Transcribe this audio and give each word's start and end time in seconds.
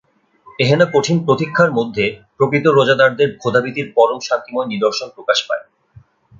এহেন 0.59 0.81
কঠিন 0.93 1.17
প্রতীক্ষার 1.25 1.71
মধ্যে 1.71 2.05
প্রকৃত 2.37 2.65
রোজাদারের 2.67 3.29
খোদাভীতির 3.37 3.87
পরম 3.95 4.19
শান্তিময় 4.19 4.67
নিদর্শন 4.67 5.07
প্রকাশ 5.15 5.39
পায়। 5.47 5.63